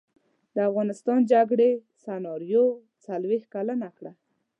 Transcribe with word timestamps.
د 0.55 0.57
افغانستان 0.69 1.19
جګړې 1.31 1.69
سناریو 2.03 2.65
څلویښت 3.05 3.47
کلنه 3.55 3.89
کړه. 3.97 4.11